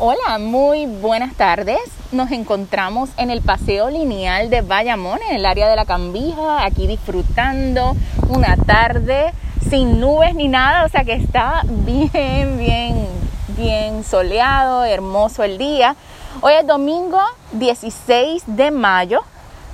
[0.00, 1.80] Hola, muy buenas tardes.
[2.12, 6.86] Nos encontramos en el paseo lineal de Bayamón, en el área de la Cambija, aquí
[6.86, 7.96] disfrutando
[8.28, 9.32] una tarde
[9.68, 13.08] sin nubes ni nada, o sea que está bien, bien,
[13.56, 15.96] bien soleado, hermoso el día.
[16.42, 17.18] Hoy es domingo
[17.54, 19.22] 16 de mayo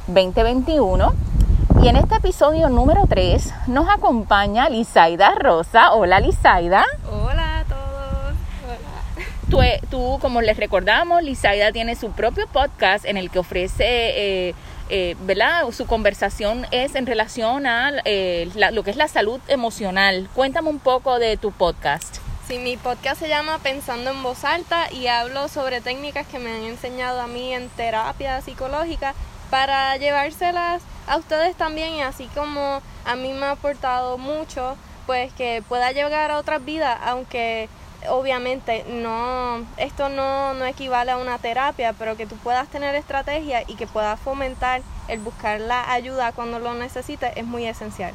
[0.06, 1.12] 2021
[1.82, 5.92] y en este episodio número 3 nos acompaña Lizaida Rosa.
[5.92, 6.86] Hola Lizaida.
[7.12, 7.43] Hola.
[9.54, 13.84] Tú, eh, tú, como les recordamos, Lizaida tiene su propio podcast en el que ofrece,
[14.48, 14.54] eh,
[14.88, 15.70] eh, ¿verdad?
[15.70, 20.28] Su conversación es en relación a eh, lo que es la salud emocional.
[20.34, 22.16] Cuéntame un poco de tu podcast.
[22.48, 26.50] Sí, mi podcast se llama Pensando en voz alta y hablo sobre técnicas que me
[26.50, 29.14] han enseñado a mí en terapia psicológica
[29.50, 34.76] para llevárselas a ustedes también y así como a mí me ha aportado mucho,
[35.06, 37.68] pues que pueda llegar a otras vidas, aunque
[38.08, 43.62] obviamente no esto no, no equivale a una terapia, pero que tú puedas tener estrategia
[43.66, 48.14] y que puedas fomentar el buscar la ayuda cuando lo necesites es muy esencial.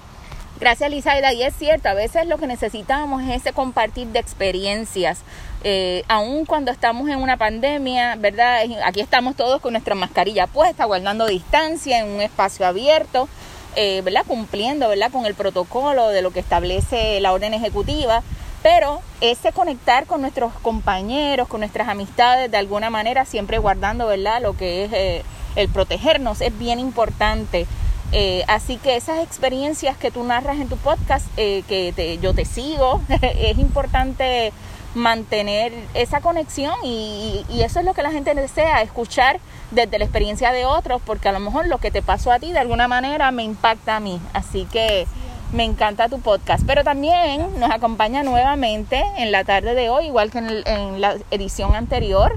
[0.59, 1.31] Gracias, Lizaida.
[1.31, 5.21] Y es cierto, a veces lo que necesitamos es ese compartir de experiencias.
[5.63, 8.63] Eh, aun cuando estamos en una pandemia, ¿verdad?
[8.83, 13.29] Aquí estamos todos con nuestra mascarilla puesta, guardando distancia en un espacio abierto,
[13.77, 14.25] eh, ¿verdad?
[14.27, 15.11] Cumpliendo, ¿verdad?
[15.11, 18.21] Con el protocolo de lo que establece la orden ejecutiva.
[18.61, 24.41] Pero ese conectar con nuestros compañeros, con nuestras amistades, de alguna manera, siempre guardando, ¿verdad?
[24.41, 25.23] Lo que es eh,
[25.55, 27.65] el protegernos, es bien importante.
[28.11, 32.33] Eh, así que esas experiencias que tú narras en tu podcast, eh, que te- yo
[32.33, 34.51] te sigo, es importante
[34.95, 39.39] mantener esa conexión y, y eso es lo que la gente desea, escuchar
[39.71, 42.51] desde la experiencia de otros, porque a lo mejor lo que te pasó a ti
[42.51, 44.19] de alguna manera me impacta a mí.
[44.33, 45.05] Así que
[45.53, 46.63] me encanta tu podcast.
[46.65, 51.01] Pero también nos acompaña nuevamente en la tarde de hoy, igual que en, el- en
[51.01, 52.35] la edición anterior,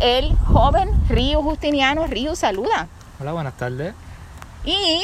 [0.00, 2.06] el joven Río Justiniano.
[2.06, 2.88] Río, saluda.
[3.20, 3.94] Hola, buenas tardes.
[4.64, 5.02] Y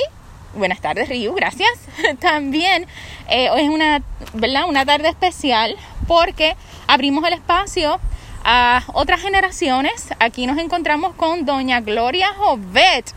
[0.55, 1.71] buenas tardes, Ryu, gracias.
[2.21, 2.87] También
[3.29, 4.03] eh, hoy es una,
[4.35, 4.65] ¿verdad?
[4.69, 5.77] una tarde especial
[6.07, 7.99] porque abrimos el espacio
[8.45, 10.09] a otras generaciones.
[10.21, 13.13] Aquí nos encontramos con Doña Gloria Jovet.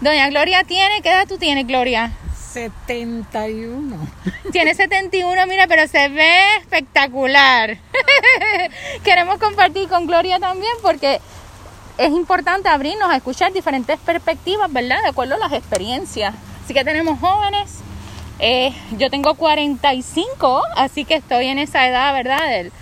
[0.00, 2.12] Doña Gloria tiene, ¿qué edad tú tienes, Gloria?
[2.52, 3.96] 71.
[4.52, 7.78] Tiene 71, mira, pero se ve espectacular.
[9.04, 11.20] Queremos compartir con Gloria también porque
[11.98, 15.02] es importante abrirnos a escuchar diferentes perspectivas, ¿verdad?
[15.02, 16.34] De acuerdo a las experiencias.
[16.64, 17.78] Así que tenemos jóvenes.
[18.40, 22.48] eh, yo tengo 45, así que estoy en esa edad, ¿verdad?
[22.48, 22.72] Del-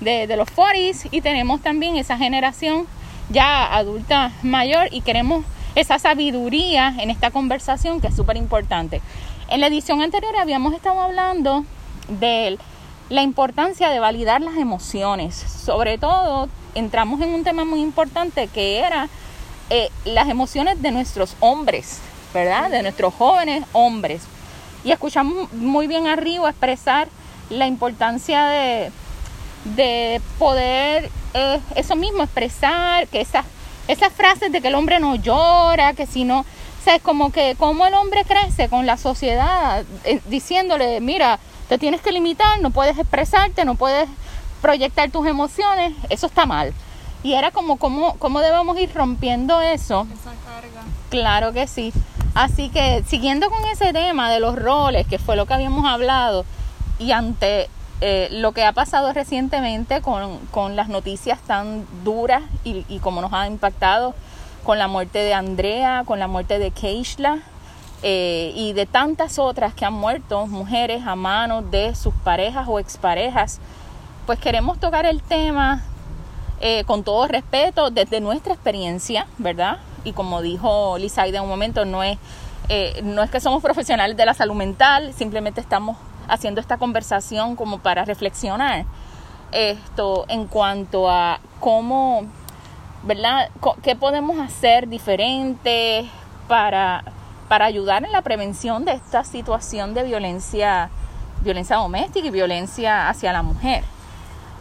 [0.00, 2.86] de, de los 40s y tenemos también esa generación
[3.28, 5.44] ya adulta mayor y queremos
[5.74, 9.00] esa sabiduría en esta conversación que es súper importante.
[9.48, 11.64] En la edición anterior habíamos estado hablando
[12.08, 12.58] de
[13.08, 15.34] la importancia de validar las emociones.
[15.34, 19.08] Sobre todo entramos en un tema muy importante que era
[19.70, 22.00] eh, las emociones de nuestros hombres,
[22.32, 22.70] ¿verdad?
[22.70, 24.22] De nuestros jóvenes hombres.
[24.84, 27.08] Y escuchamos muy bien arriba expresar
[27.50, 28.92] la importancia de,
[29.76, 33.44] de poder eh, eso mismo expresar, que esas,
[33.90, 37.30] esas frases de que el hombre no llora, que si no, o sea, es como
[37.30, 42.60] que como el hombre crece con la sociedad eh, diciéndole, mira, te tienes que limitar,
[42.60, 44.08] no puedes expresarte, no puedes
[44.62, 46.72] proyectar tus emociones, eso está mal.
[47.22, 50.06] Y era como cómo, cómo debemos ir rompiendo eso.
[50.12, 50.82] Esa carga.
[51.10, 51.92] Claro que sí.
[52.34, 56.46] Así que siguiendo con ese tema de los roles, que fue lo que habíamos hablado,
[56.98, 57.68] y ante
[58.00, 63.20] eh, lo que ha pasado recientemente con, con las noticias tan duras y, y como
[63.20, 64.14] nos ha impactado
[64.64, 67.40] con la muerte de Andrea, con la muerte de Keishla
[68.02, 72.78] eh, y de tantas otras que han muerto, mujeres a manos de sus parejas o
[72.78, 73.60] exparejas,
[74.26, 75.82] pues queremos tocar el tema
[76.60, 79.78] eh, con todo respeto, desde nuestra experiencia, ¿verdad?
[80.04, 82.18] Y como dijo Lizaida en un momento, no es,
[82.68, 85.98] eh, no es que somos profesionales de la salud mental, simplemente estamos
[86.30, 88.86] haciendo esta conversación como para reflexionar
[89.52, 92.22] esto en cuanto a cómo,
[93.02, 93.50] ¿verdad?
[93.82, 96.08] ¿Qué podemos hacer diferente
[96.48, 97.04] para,
[97.48, 100.90] para ayudar en la prevención de esta situación de violencia,
[101.42, 103.84] violencia doméstica y violencia hacia la mujer?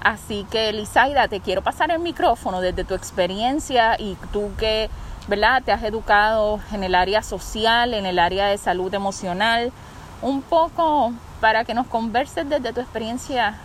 [0.01, 4.89] Así que, Lizaida, te quiero pasar el micrófono desde tu experiencia y tú que,
[5.27, 5.61] ¿verdad?
[5.63, 9.73] Te has educado en el área social, en el área de salud emocional,
[10.21, 13.55] un poco para que nos converses desde tu experiencia,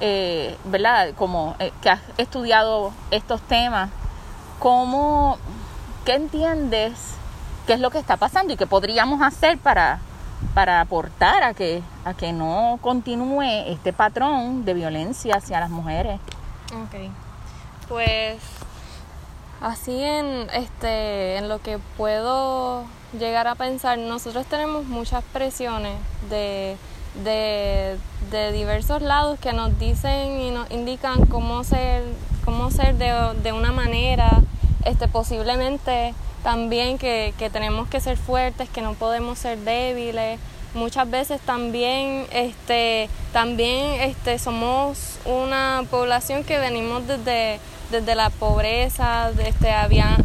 [0.00, 1.14] eh, ¿verdad?
[1.16, 3.90] Como eh, que has estudiado estos temas,
[4.58, 5.38] ¿cómo,
[6.04, 7.14] qué entiendes?
[7.66, 10.00] ¿Qué es lo que está pasando y qué podríamos hacer para,
[10.54, 16.20] para aportar a que, a que no continúe este patrón de violencia hacia las mujeres.
[16.72, 17.10] Ok.
[17.88, 18.38] Pues
[19.60, 22.84] así en este en lo que puedo
[23.18, 25.96] llegar a pensar, nosotros tenemos muchas presiones
[26.28, 26.76] de,
[27.24, 27.96] de,
[28.30, 32.02] de diversos lados que nos dicen y nos indican cómo ser,
[32.44, 33.12] cómo ser de,
[33.42, 34.42] de una manera,
[34.84, 40.38] este posiblemente también que, que tenemos que ser fuertes, que no podemos ser débiles,
[40.74, 47.58] muchas veces también este también este somos una población que venimos desde
[47.90, 50.16] desde la pobreza este había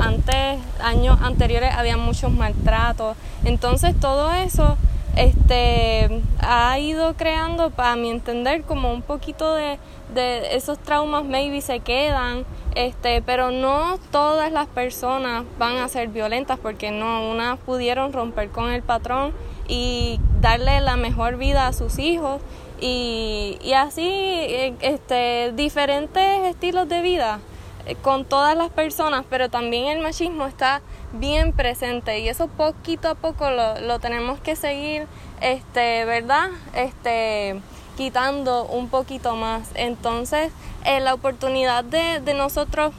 [0.00, 3.16] antes años anteriores había muchos maltratos.
[3.44, 4.76] Entonces todo eso
[5.16, 9.78] este ha ido creando para mi entender como un poquito de,
[10.14, 12.44] de esos traumas maybe se quedan
[12.74, 18.48] este pero no todas las personas van a ser violentas porque no unas pudieron romper
[18.48, 19.32] con el patrón
[19.68, 22.40] y darle la mejor vida a sus hijos
[22.80, 27.38] y, y así eh, este, diferentes estilos de vida
[27.86, 30.82] eh, con todas las personas, pero también el machismo está
[31.12, 35.06] bien presente y eso poquito a poco lo, lo tenemos que seguir,
[35.40, 36.50] este, ¿verdad?
[36.74, 37.60] Este,
[37.96, 39.68] quitando un poquito más.
[39.74, 40.52] Entonces,
[40.84, 42.92] eh, la oportunidad de, de nosotros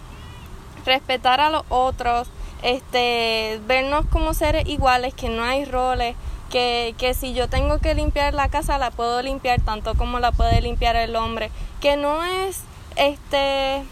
[0.85, 2.27] respetar a los otros,
[2.61, 6.15] este, vernos como seres iguales, que no hay roles,
[6.49, 10.31] que, que si yo tengo que limpiar la casa la puedo limpiar tanto como la
[10.31, 11.49] puede limpiar el hombre,
[11.81, 12.61] que no es
[12.95, 13.83] este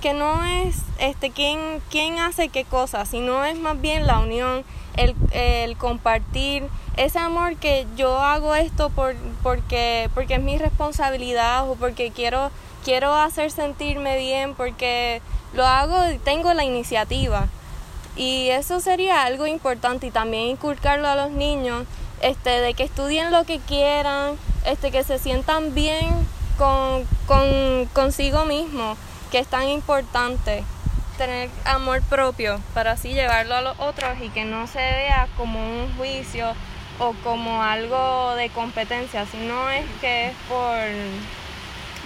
[0.00, 4.64] que no es este quién, quién hace qué cosa, sino es más bien la unión,
[4.96, 6.64] el, el compartir,
[6.96, 12.50] ese amor que yo hago esto por, porque, porque es mi responsabilidad o porque quiero,
[12.84, 15.22] quiero hacer sentirme bien, porque
[15.54, 17.48] lo hago y tengo la iniciativa.
[18.16, 21.86] Y eso sería algo importante y también inculcarlo a los niños
[22.20, 24.36] este, de que estudien lo que quieran,
[24.66, 26.08] este, que se sientan bien
[26.58, 28.96] con, con consigo mismo,
[29.30, 30.64] que es tan importante
[31.16, 35.60] tener amor propio para así llevarlo a los otros y que no se vea como
[35.60, 36.54] un juicio
[36.98, 40.76] o como algo de competencia, sino es que es por,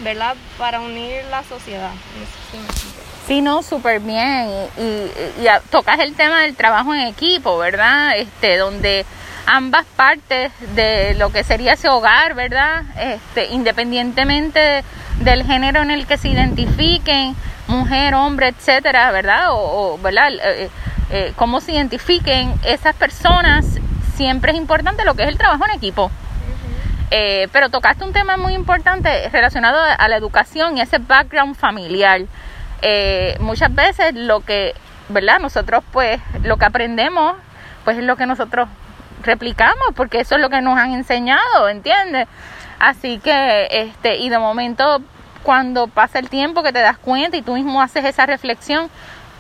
[0.04, 0.36] ¿verdad?
[0.58, 1.90] Para unir la sociedad.
[3.26, 4.48] Sí, no, súper bien.
[4.76, 8.16] Y, y, y, tocas el tema del trabajo en equipo, ¿verdad?
[8.18, 9.06] Este, donde
[9.46, 12.82] ambas partes de lo que sería ese hogar, ¿verdad?
[12.98, 14.84] Este, independientemente
[15.20, 17.34] del género en el que se identifiquen,
[17.66, 19.52] mujer, hombre, etcétera, ¿verdad?
[19.52, 20.32] O, o ¿verdad?
[20.32, 20.70] Eh,
[21.10, 23.78] eh, cómo se identifiquen esas personas,
[24.16, 26.10] siempre es importante lo que es el trabajo en equipo.
[27.10, 32.22] Eh, pero tocaste un tema muy importante relacionado a la educación y ese background familiar.
[32.82, 34.74] Eh, muchas veces lo que,
[35.08, 35.38] ¿verdad?
[35.38, 37.36] Nosotros pues lo que aprendemos
[37.84, 38.68] pues es lo que nosotros
[39.22, 42.26] replicamos porque eso es lo que nos han enseñado, ¿entiendes?
[42.78, 45.00] Así que, este, y de momento
[45.42, 48.88] cuando pasa el tiempo que te das cuenta y tú mismo haces esa reflexión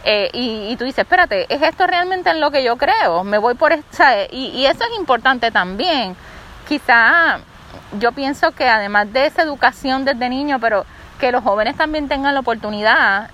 [0.04, 3.24] eh, y, y, tú dices, espérate, ¿es esto realmente en lo que yo creo?
[3.24, 4.24] Me voy por esta...
[4.30, 6.14] Y, y eso es importante también.
[6.68, 7.38] Quizá
[7.98, 10.84] yo pienso que además de esa educación desde niño, pero
[11.18, 13.30] que los jóvenes también tengan la oportunidad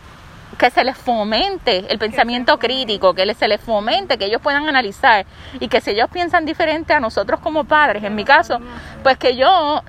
[0.59, 5.27] que se les fomente el pensamiento crítico, que se les fomente, que ellos puedan analizar.
[5.59, 8.59] Y que si ellos piensan diferente a nosotros como padres, en mi caso,
[9.03, 9.83] pues que yo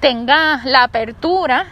[0.00, 1.66] tenga la apertura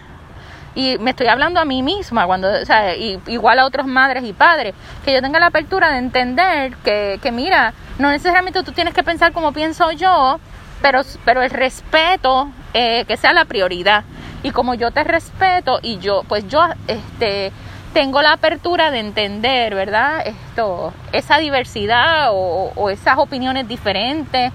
[0.74, 4.22] y me estoy hablando a mí misma cuando o sea, y, igual a otras madres
[4.24, 4.74] y padres
[5.04, 9.02] que yo tenga la apertura de entender que, que mira no necesariamente tú tienes que
[9.02, 10.38] pensar como pienso yo
[10.82, 14.04] pero pero el respeto eh, que sea la prioridad.
[14.42, 17.50] Y como yo te respeto y yo pues yo este
[17.92, 20.26] tengo la apertura de entender, ¿verdad?
[20.26, 24.52] Esto, esa diversidad o, o esas opiniones diferentes.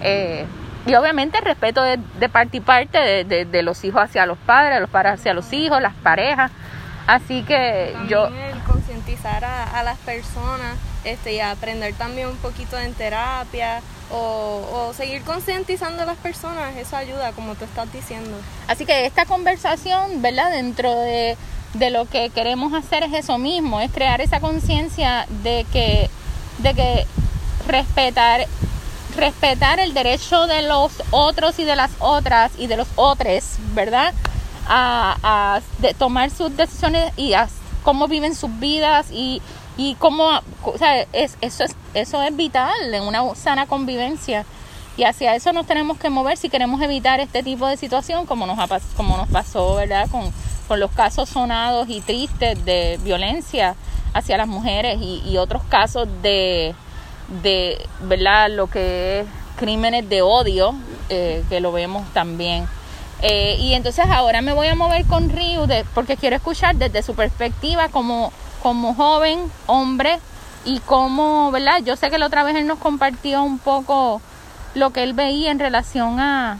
[0.00, 0.46] Eh,
[0.86, 4.24] y obviamente el respeto de, de parte y parte de, de, de, los hijos hacia
[4.24, 6.52] los padres, los padres hacia los hijos, las parejas.
[7.06, 8.26] Así que también yo...
[8.26, 13.80] El concientizar a, a, las personas este, y aprender también un poquito en terapia
[14.10, 18.36] o, o seguir concientizando a las personas, eso ayuda, como tú estás diciendo.
[18.68, 20.50] Así que esta conversación, ¿verdad?
[20.50, 21.36] Dentro de
[21.78, 26.08] de lo que queremos hacer es eso mismo, es crear esa conciencia de que,
[26.58, 27.06] de que
[27.66, 28.46] respetar,
[29.16, 34.14] respetar el derecho de los otros y de las otras y de los otros, ¿verdad?
[34.68, 37.48] A, de tomar sus decisiones y a
[37.82, 39.40] cómo viven sus vidas y,
[39.76, 44.44] y cómo, o sea, es, eso, es, eso es vital en una sana convivencia.
[44.96, 48.46] Y hacia eso nos tenemos que mover si queremos evitar este tipo de situación como
[48.46, 48.58] nos,
[48.96, 50.08] como nos pasó, ¿verdad?
[50.10, 50.32] Con,
[50.66, 53.74] con los casos sonados y tristes de violencia
[54.12, 56.74] hacia las mujeres y, otros casos de,
[57.42, 58.50] de, ¿verdad?
[58.50, 60.74] Lo que es crímenes de odio,
[61.08, 62.66] eh, que lo vemos también.
[63.22, 67.14] Eh, y entonces ahora me voy a mover con Ryu porque quiero escuchar desde su
[67.14, 68.32] perspectiva como,
[68.62, 70.18] como joven, hombre,
[70.66, 71.80] y como, ¿verdad?
[71.84, 74.20] Yo sé que la otra vez él nos compartió un poco
[74.74, 76.58] lo que él veía en relación a,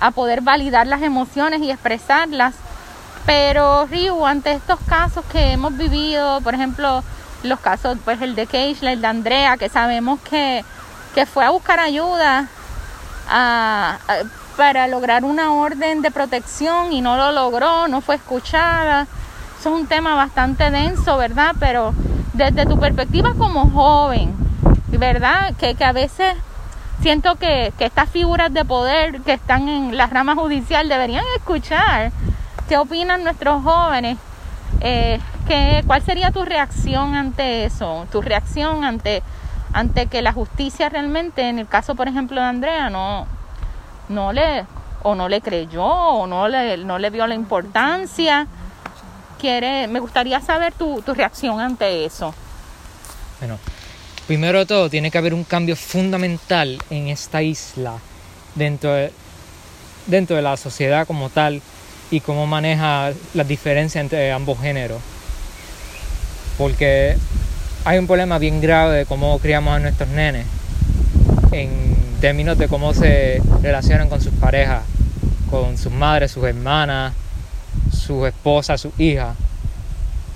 [0.00, 2.54] a poder validar las emociones y expresarlas.
[3.26, 7.02] Pero Ryu, ante estos casos que hemos vivido, por ejemplo,
[7.42, 10.64] los casos, pues el de Keishla, el de Andrea, que sabemos que,
[11.14, 12.48] que fue a buscar ayuda
[14.56, 19.08] para lograr una orden de protección y no lo logró, no fue escuchada.
[19.58, 21.56] Eso es un tema bastante denso, ¿verdad?
[21.58, 21.94] Pero
[22.32, 24.34] desde tu perspectiva como joven,
[24.88, 25.54] ¿verdad?
[25.58, 26.34] Que, que a veces
[27.02, 32.12] siento que, que, estas figuras de poder que están en la rama judicial deberían escuchar
[32.68, 34.18] qué opinan nuestros jóvenes.
[34.80, 38.06] Eh, ¿qué, ¿Cuál sería tu reacción ante eso?
[38.10, 39.22] Tu reacción ante,
[39.72, 43.26] ante que la justicia realmente, en el caso por ejemplo de Andrea, no,
[44.08, 44.66] no le
[45.02, 48.46] o no le creyó o no le, no le vio la importancia.
[49.38, 52.34] Quiere, me gustaría saber tu, tu reacción ante eso.
[53.38, 53.58] Bueno,
[54.26, 57.98] primero de todo tiene que haber un cambio fundamental en esta isla
[58.54, 59.12] dentro de,
[60.06, 61.62] dentro de la sociedad como tal
[62.10, 65.00] y cómo maneja las diferencias entre ambos géneros.
[66.58, 67.16] Porque
[67.84, 70.46] hay un problema bien grave de cómo criamos a nuestros nenes
[71.52, 74.82] en términos de cómo se relacionan con sus parejas,
[75.50, 77.12] con sus madres, sus hermanas,
[77.92, 79.36] sus esposas, sus hijas,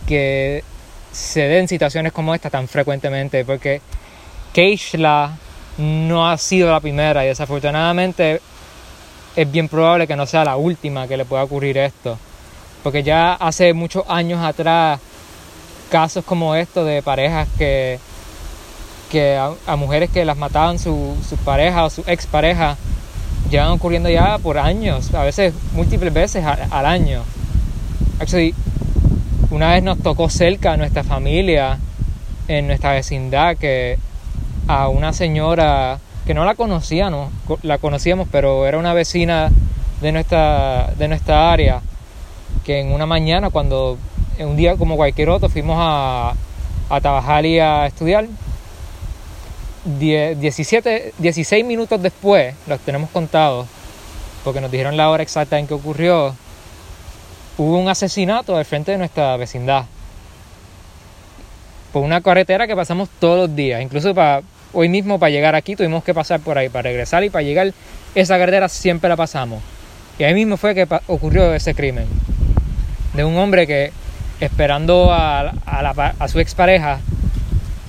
[0.07, 0.63] que
[1.13, 3.81] se den situaciones como esta tan frecuentemente, porque
[4.53, 5.37] Keishla
[5.79, 8.41] no ha sido la primera y desafortunadamente
[9.37, 12.19] es bien probable que no sea la última que le pueda ocurrir esto.
[12.83, 15.01] Porque ya hace muchos años atrás,
[15.91, 17.99] casos como estos de parejas que,
[19.11, 22.77] que a, mujeres que las mataban sus su parejas o su expareja,
[23.51, 27.23] llevan ocurriendo ya por años, a veces múltiples veces al, año.
[28.21, 28.55] Actually,
[29.51, 31.79] una vez nos tocó cerca a nuestra familia,
[32.49, 33.99] en nuestra vecindad, que
[34.69, 35.99] a una señora
[36.31, 37.33] que no la conocíamos,
[37.63, 39.51] la conocíamos, pero era una vecina
[40.01, 41.81] de nuestra, de nuestra área,
[42.65, 43.99] que en una mañana, cuando
[44.39, 46.35] en un día como cualquier otro, fuimos a,
[46.89, 48.29] a trabajar y a estudiar,
[49.85, 53.67] 17, 16 minutos después, los tenemos contados,
[54.45, 56.33] porque nos dijeron la hora exacta en que ocurrió,
[57.59, 59.87] hubo un asesinato al frente de nuestra vecindad.
[61.93, 64.43] Por una carretera que pasamos todos los días, incluso para
[64.73, 67.73] hoy mismo para llegar aquí tuvimos que pasar por ahí, para regresar y para llegar
[68.15, 69.63] esa carretera siempre la pasamos.
[70.19, 72.07] Y ahí mismo fue que ocurrió ese crimen.
[73.15, 73.93] De un hombre que
[74.41, 77.01] esperando a, a, su expareja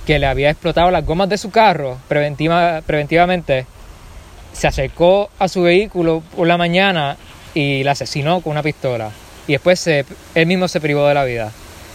[0.06, 3.66] que le había explotado las gomas de su carro preventiva, preventivamente,
[4.52, 7.16] se acercó a su vehículo por la mañana
[7.54, 9.10] y la asesinó con una pistola.
[9.46, 11.50] Y después se, él mismo se privó de la vida.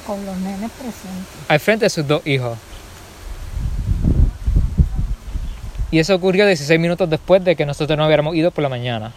[0.06, 1.28] Con los nenes presentes.
[1.48, 2.58] Al frente de sus dos hijos.
[5.92, 9.12] Y eso ocurrió 16 minutos después de que nosotros no hubiéramos ido por la mañana.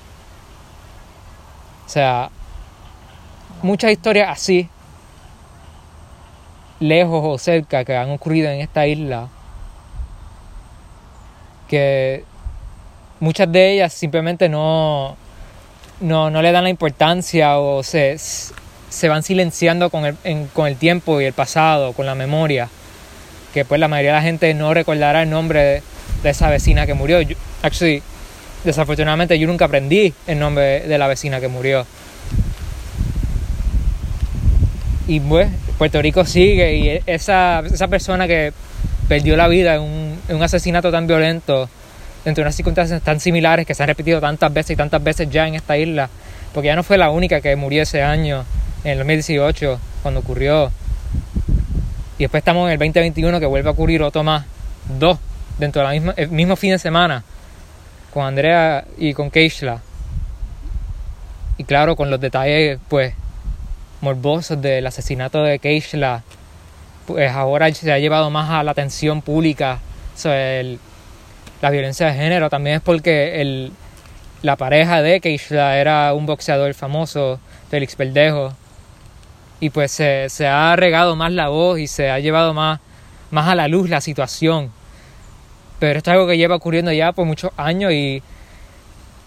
[1.86, 2.30] O sea,
[3.62, 4.68] muchas historias así,
[6.78, 9.28] lejos o cerca, que han ocurrido en esta isla,
[11.68, 12.24] que
[13.18, 15.16] muchas de ellas simplemente no,
[16.00, 20.16] no, le dan la importancia o se, se van silenciando con el,
[20.52, 22.68] con el tiempo y el pasado, con la memoria,
[23.52, 25.82] que pues la mayoría de la gente no recordará el nombre de
[26.22, 27.18] de esa vecina que murió.
[27.62, 28.02] actually,
[28.64, 31.86] desafortunadamente yo nunca aprendí el nombre de la vecina que murió.
[35.06, 35.48] Y pues
[35.78, 38.52] Puerto Rico sigue y esa, esa persona que
[39.08, 41.68] perdió la vida en un, en un asesinato tan violento,
[42.24, 45.48] entre unas circunstancias tan similares que se han repetido tantas veces y tantas veces ya
[45.48, 46.08] en esta isla,
[46.54, 48.44] porque ya no fue la única que murió ese año,
[48.84, 50.70] en el 2018, cuando ocurrió.
[52.18, 54.44] Y después estamos en el 2021 que vuelve a ocurrir otro más,
[54.98, 55.18] dos
[55.60, 57.22] dentro del mismo fin de semana
[58.12, 59.80] con Andrea y con Keishla.
[61.58, 63.14] Y claro, con los detalles pues
[64.00, 66.22] morbosos del asesinato de Keishla,
[67.06, 69.78] pues ahora se ha llevado más a la atención pública
[70.16, 70.78] sobre
[71.60, 72.48] la violencia de género.
[72.48, 73.72] También es porque el,
[74.42, 77.38] la pareja de Keishla era un boxeador famoso,
[77.70, 78.54] Félix Verdejo.
[79.60, 82.80] Y pues se, se, ha regado más la voz y se ha llevado más,
[83.30, 84.72] más a la luz la situación
[85.80, 88.22] pero esto es algo que lleva ocurriendo ya por muchos años y,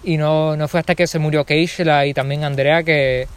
[0.04, 3.28] y no, no fue hasta que se murió Keishla y también Andrea que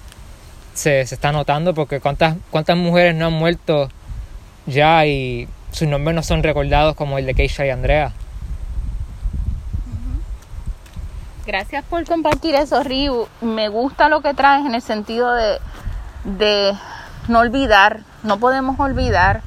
[0.75, 3.89] se, se, está notando porque cuántas, cuántas mujeres no han muerto
[4.67, 8.13] ya y sus nombres no son recordados como el de Keishla y Andrea.
[11.47, 13.29] Gracias por compartir eso, Riu.
[13.41, 15.59] Me gusta lo que traes en el sentido de,
[16.25, 16.73] de
[17.29, 19.43] no olvidar, no podemos olvidar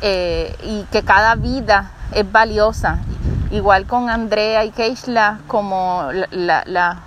[0.00, 2.98] eh, y que cada vida es valiosa.
[3.50, 6.98] Igual con Andrea y Keishla, como la, la,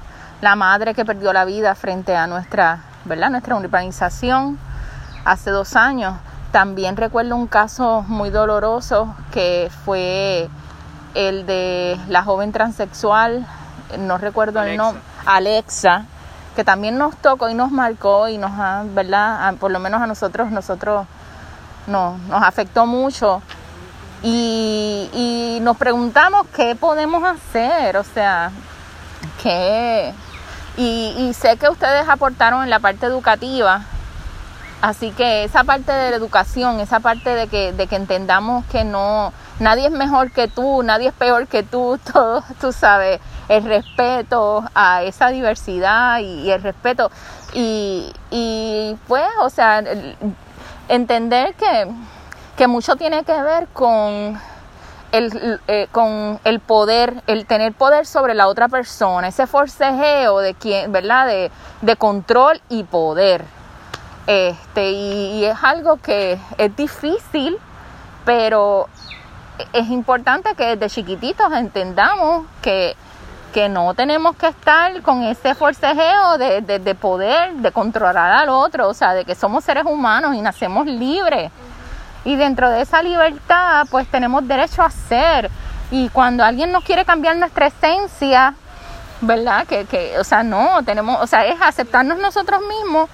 [0.41, 3.29] la madre que perdió la vida frente a nuestra, ¿verdad?
[3.29, 4.57] nuestra urbanización
[5.25, 6.15] hace dos años.
[6.51, 10.49] También recuerdo un caso muy doloroso que fue
[11.13, 13.45] el de la joven transexual,
[13.99, 16.05] no recuerdo el nombre, Alexa,
[16.55, 19.55] que también nos tocó y nos marcó y nos ha, ¿verdad?
[19.55, 21.05] por lo menos a nosotros, nosotros
[21.87, 23.41] no, nos afectó mucho.
[24.23, 28.51] Y, y nos preguntamos qué podemos hacer, o sea,
[29.41, 30.13] qué...
[30.77, 33.81] Y, sé que ustedes aportaron en la parte educativa,
[34.79, 38.83] Así que esa parte de la educación, esa parte de que, de que entendamos que
[38.83, 43.19] no, nadie es mejor que tú, nadie es peor que tú, todo, tú sabes,
[43.49, 47.09] el respeto a esa diversidad y, el respeto.
[47.53, 49.83] Y, pues, o sea,
[50.89, 51.87] entender que,
[52.57, 54.39] que mucho tiene que ver con
[55.11, 60.55] el, eh, con el poder, el tener poder sobre la otra persona, ese forcejeo de
[60.55, 61.27] quien, ¿verdad?
[61.27, 63.45] De, de control y poder.
[64.25, 67.57] Este, y, es algo que es difícil,
[68.25, 68.89] pero
[69.71, 72.95] es importante que desde chiquititos entendamos que,
[73.53, 78.89] que no tenemos que estar con ese forcejeo de, de, poder, de controlar al otro,
[78.89, 81.51] o sea, de que somos seres humanos y nacemos libres.
[82.27, 85.49] Y dentro de esa libertad, pues tenemos derecho a ser.
[85.91, 88.53] Y cuando alguien nos quiere cambiar nuestra esencia,
[89.21, 89.65] ¿verdad?
[89.65, 93.09] Que, que, o sea, no, tenemos, o sea, es aceptarnos nosotros mismos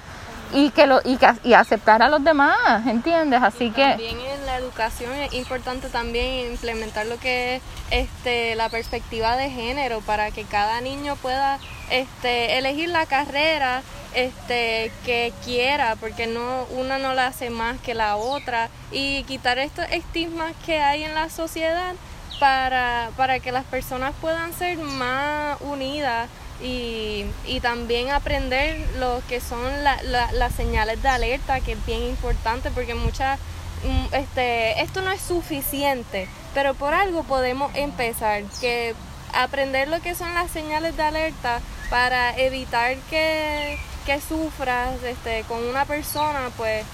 [0.51, 3.43] y que lo y, y aceptar a los demás, ¿entiendes?
[3.43, 8.69] Así que también en la educación es importante también implementar lo que es este la
[8.69, 11.59] perspectiva de género para que cada niño pueda
[11.91, 13.83] este elegir la carrera
[14.15, 18.69] este que quiera porque no una no la hace más que la otra.
[18.91, 21.95] Y quitar estos estigmas que hay en la sociedad
[22.39, 26.29] para, para que las personas puedan ser más unidas
[26.61, 32.71] y, y también aprender lo que son las señales de alerta, que es bien importante
[32.71, 33.39] porque muchas,
[33.83, 38.95] mm, este, esto no es suficiente, pero por algo podemos empezar, que
[39.33, 41.59] aprender lo que son las señales de alerta
[41.89, 46.85] para evitar que, que sufras este, con una persona, pues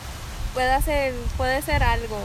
[0.53, 2.17] puede ser, puede ser algo.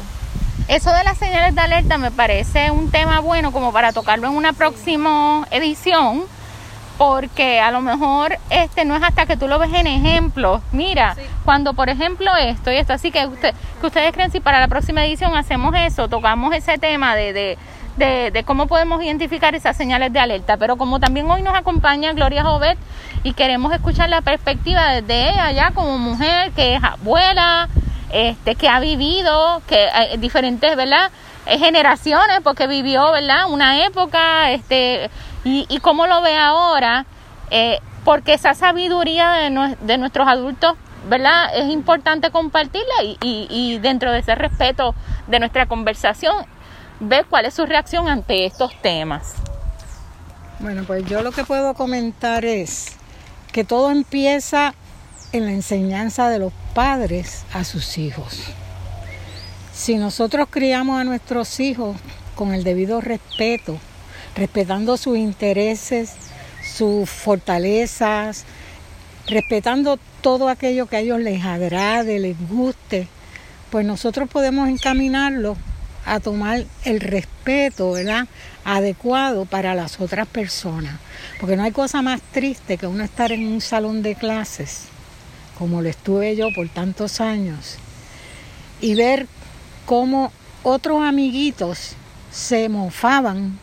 [0.69, 4.35] Eso de las señales de alerta me parece un tema bueno como para tocarlo en
[4.35, 6.25] una próxima edición
[6.99, 10.63] porque a lo mejor este no es hasta que tú lo ves en ejemplos.
[10.73, 14.61] Mira, cuando por ejemplo esto y esto, así que, usted, que ustedes creen si para
[14.61, 17.59] la próxima edición hacemos eso, tocamos ese tema de, de,
[17.97, 22.45] de, cómo podemos identificar esas señales de alerta, pero como también hoy nos acompaña Gloria
[22.45, 22.79] Jovet
[23.23, 27.69] y queremos escuchar la perspectiva desde ella ya como mujer que es abuela,
[28.13, 31.11] este, que ha vivido, que hay diferentes, ¿verdad?
[31.47, 33.49] Eh, generaciones, porque vivió, ¿verdad?
[33.49, 35.11] Una época, este,
[35.45, 37.07] y, y cómo lo ve ahora,
[37.51, 40.75] eh, porque esa sabiduría de, nuestros adultos,
[41.09, 41.57] ¿verdad?
[41.57, 44.95] Es importante compartirla y, dentro de ese respeto
[45.27, 46.35] de nuestra conversación,
[47.09, 49.35] ver cuál es su reacción ante estos temas.
[50.61, 52.93] Bueno, pues yo lo que puedo comentar es
[53.53, 54.75] que todo empieza
[55.33, 58.41] en la enseñanza de los padres a sus hijos.
[59.73, 61.97] Si nosotros criamos a nuestros hijos
[62.35, 63.77] con el debido respeto,
[64.37, 66.13] respetando sus intereses,
[66.65, 68.45] sus fortalezas,
[69.27, 73.09] respetando todo aquello que a ellos les agrade, les guste,
[73.71, 75.59] pues nosotros podemos encaminarlos
[76.05, 78.27] a tomar el respeto ¿verdad?
[78.65, 80.97] adecuado para las otras personas.
[81.41, 84.85] Porque no hay cosa más triste que uno estar en un salón de clases,
[85.59, 87.77] como lo estuve yo por tantos años,
[88.81, 89.27] y ver
[89.87, 91.93] cómo otros amiguitos
[92.31, 93.59] se mofaban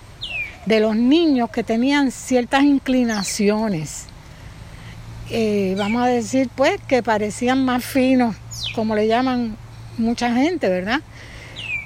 [0.66, 4.06] de los niños que tenían ciertas inclinaciones.
[5.30, 8.36] Eh, vamos a decir, pues, que parecían más finos,
[8.76, 9.56] como le llaman
[9.98, 11.02] mucha gente, ¿verdad?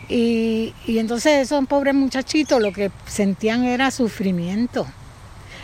[0.08, 4.86] Y, y entonces esos pobres muchachitos lo que sentían era sufrimiento.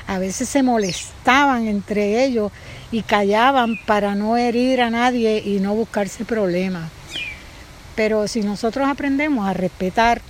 [0.08, 2.52] A veces se molestaban entre ellos
[2.92, 6.90] y callaban para no herir a nadie y no buscarse problemas.
[7.96, 10.22] Pero si nosotros aprendemos a respetar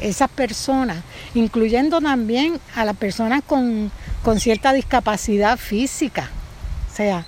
[0.00, 0.98] esas personas,
[1.34, 3.90] incluyendo también a las personas con,
[4.38, 6.30] cierta discapacidad física.
[6.90, 7.26] O sea,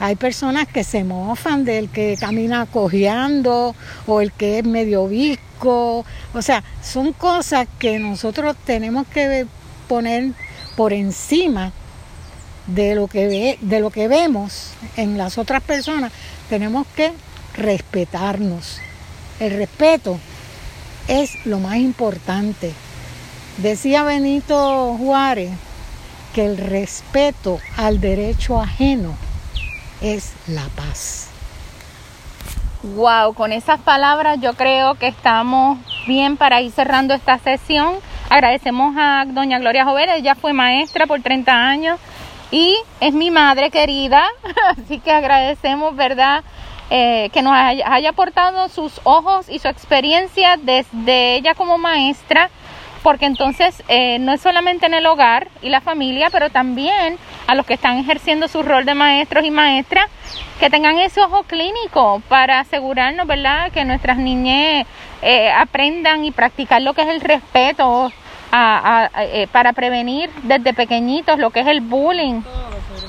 [0.00, 3.74] hay personas que se mofan del que camina cojeando
[4.06, 6.04] o el que es medio visco.
[6.34, 9.46] O sea, son cosas que nosotros tenemos que
[9.88, 10.32] poner
[10.76, 11.72] por encima
[12.68, 16.12] de lo que de lo que vemos en las otras personas,
[16.48, 17.12] tenemos que
[17.54, 18.78] respetarnos.
[19.40, 20.18] El respeto
[21.08, 22.72] es lo más importante.
[23.56, 25.50] Decía Benito Juárez
[26.34, 29.27] que el respeto al derecho ajeno
[30.00, 31.30] es la paz.
[32.82, 37.96] Wow, con esas palabras yo creo que estamos bien para ir cerrando esta sesión.
[38.30, 41.98] Agradecemos a doña Gloria Jover, ella fue maestra por 30 años
[42.50, 44.22] y es mi madre querida,
[44.78, 46.44] así que agradecemos, ¿verdad?
[46.90, 52.48] Eh, que nos haya, haya aportado sus ojos y su experiencia desde ella como maestra,
[53.08, 57.16] porque entonces eh, no es solamente en el hogar y la familia, pero también
[57.46, 60.04] a los que están ejerciendo su rol de maestros y maestras,
[60.60, 64.86] que tengan ese ojo clínico para asegurarnos, ¿verdad?, que nuestras niñas
[65.22, 68.12] eh, aprendan y practicar lo que es el respeto
[68.50, 72.42] para prevenir desde pequeñitos lo que es el bullying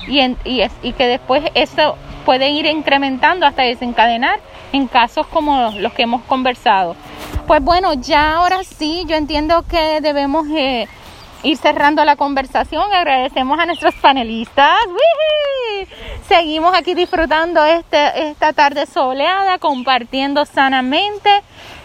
[0.07, 1.97] y, y, y que después eso
[2.29, 4.39] puede ir incrementando hasta desencadenar
[4.71, 6.95] en casos como los que hemos conversado.
[7.47, 10.87] Pues bueno, ya ahora sí, yo entiendo que debemos eh,
[11.41, 12.83] ir cerrando la conversación.
[12.93, 14.77] Agradecemos a nuestros panelistas.
[16.27, 21.31] Seguimos aquí disfrutando este, esta tarde soleada, compartiendo sanamente.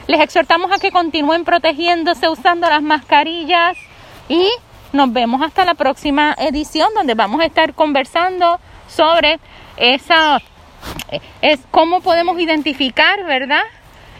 [0.08, 3.78] Les exhortamos a que continúen protegiéndose usando las mascarillas
[4.28, 4.50] y
[4.92, 9.40] nos vemos hasta la próxima edición donde vamos a estar conversando sobre
[9.76, 10.40] esa
[11.40, 13.62] es cómo podemos identificar, ¿verdad?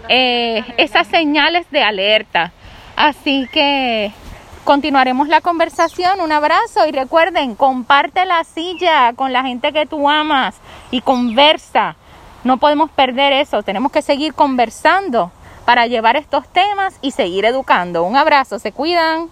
[0.09, 2.53] Eh, esas señales de alerta.
[2.97, 4.13] Así que
[4.65, 6.21] continuaremos la conversación.
[6.21, 10.57] Un abrazo y recuerden, comparte la silla con la gente que tú amas
[10.91, 11.97] y conversa.
[12.45, 13.63] No podemos perder eso.
[13.63, 15.33] Tenemos que seguir conversando
[15.65, 18.05] para llevar estos temas y seguir educando.
[18.05, 19.29] Un abrazo, se cuidan.